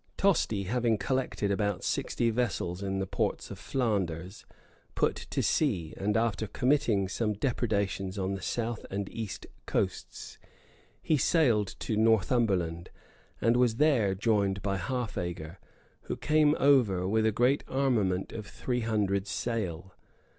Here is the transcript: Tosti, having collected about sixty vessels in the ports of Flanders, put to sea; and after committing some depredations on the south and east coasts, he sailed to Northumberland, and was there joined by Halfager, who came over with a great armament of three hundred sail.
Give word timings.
Tosti, 0.17 0.63
having 0.63 0.97
collected 0.97 1.51
about 1.51 1.83
sixty 1.83 2.31
vessels 2.31 2.81
in 2.81 2.97
the 2.97 3.05
ports 3.05 3.51
of 3.51 3.59
Flanders, 3.59 4.47
put 4.95 5.15
to 5.29 5.43
sea; 5.43 5.93
and 5.95 6.17
after 6.17 6.47
committing 6.47 7.07
some 7.07 7.33
depredations 7.33 8.17
on 8.17 8.33
the 8.33 8.41
south 8.41 8.83
and 8.89 9.07
east 9.09 9.45
coasts, 9.67 10.39
he 11.03 11.17
sailed 11.17 11.75
to 11.81 11.95
Northumberland, 11.95 12.89
and 13.41 13.55
was 13.57 13.75
there 13.75 14.15
joined 14.15 14.63
by 14.63 14.77
Halfager, 14.77 15.59
who 16.09 16.17
came 16.17 16.55
over 16.59 17.07
with 17.07 17.23
a 17.27 17.31
great 17.31 17.63
armament 17.67 18.31
of 18.31 18.47
three 18.47 18.81
hundred 18.81 19.27
sail. 19.27 19.93